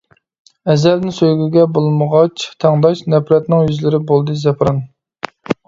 ئەزەلدىن 0.73 1.13
سۆيگۈگە 1.17 1.65
بولمىغاچ 1.75 2.47
تەڭداش، 2.65 3.05
نەپرەتنىڭ 3.17 3.65
يۈزلىرى 3.71 4.03
بولدى 4.11 4.41
زەپىران. 4.49 4.85